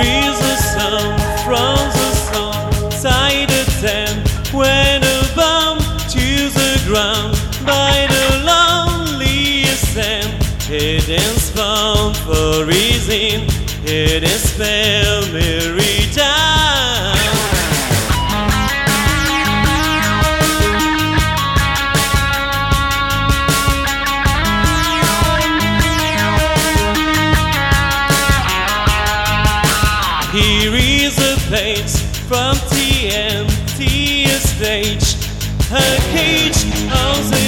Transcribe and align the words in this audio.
There 0.00 0.30
is 0.30 0.64
sound 0.74 1.20
from 1.44 1.74
the 1.98 2.90
side 2.92 3.50
of 3.50 3.66
ten, 3.80 4.22
when 4.54 5.02
a 5.02 5.22
bomb 5.34 5.78
the 6.08 6.80
ground 6.86 7.34
by 7.66 8.06
the 8.08 8.44
loneliest 8.46 9.96
end. 9.96 10.40
Hidden 10.62 11.34
found 11.52 12.16
for 12.18 12.64
reason, 12.64 13.48
hidden 13.84 14.38
spell, 14.38 15.32
Mary. 15.32 15.88
plates 31.48 31.98
from 32.28 32.54
TMT 32.68 34.26
stage. 34.28 35.16
Her 35.70 35.96
cage 36.12 36.66
also. 36.92 37.47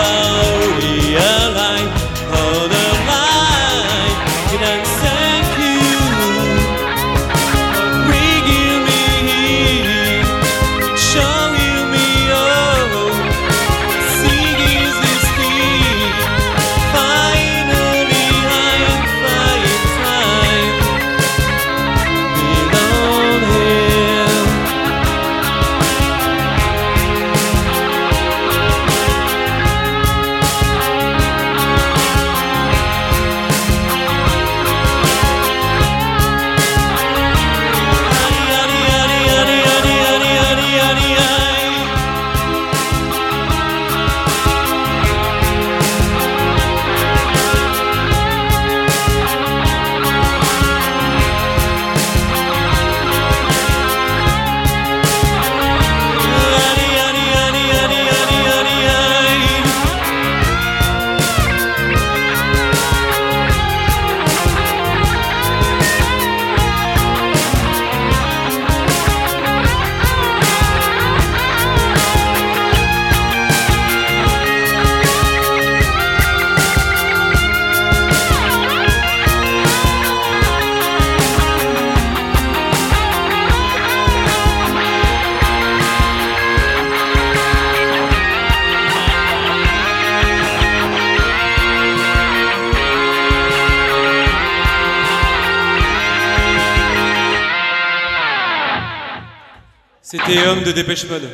C'était 100.11 100.45
Homme 100.45 100.61
de 100.61 100.73
Dépêche 100.73 101.05
Mode. 101.07 101.29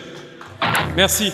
Merci. 0.96 1.34